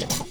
Bye. 0.00 0.23